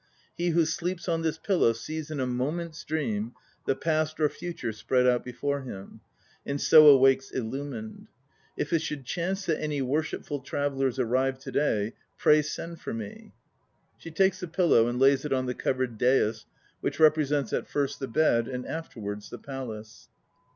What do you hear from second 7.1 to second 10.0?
illu mined. If it should chance that any